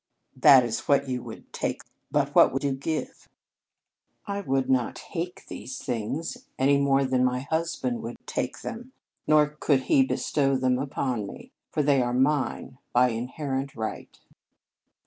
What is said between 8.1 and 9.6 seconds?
'take' them. Nor